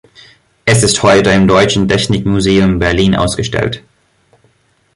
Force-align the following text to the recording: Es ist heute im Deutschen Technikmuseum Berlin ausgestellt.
Es 0.65 0.81
ist 0.81 1.03
heute 1.03 1.29
im 1.29 1.47
Deutschen 1.47 1.87
Technikmuseum 1.87 2.79
Berlin 2.79 3.13
ausgestellt. 3.15 3.83